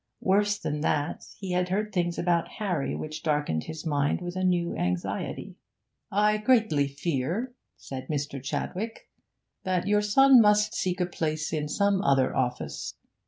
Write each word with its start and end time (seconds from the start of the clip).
Worse 0.21 0.57
than 0.57 0.81
that, 0.81 1.25
he 1.37 1.51
had 1.51 1.69
heard 1.69 1.93
things 1.93 2.17
about 2.17 2.53
Harry 2.57 2.95
which 2.95 3.21
darkened 3.21 3.65
his 3.65 3.85
mind 3.85 4.19
with 4.19 4.35
a 4.35 4.43
new 4.43 4.75
anxiety. 4.75 5.57
'I 6.11 6.37
greatly 6.39 6.87
fear,' 6.87 7.53
said 7.77 8.07
Mr. 8.07 8.41
Chadwick, 8.41 9.11
'that 9.63 9.85
your 9.87 10.01
son 10.01 10.41
must 10.41 10.73
seek 10.73 10.99
a 11.01 11.05
place 11.05 11.53
in 11.53 11.67
some 11.69 12.01
other 12.01 12.35
office. 12.35 12.95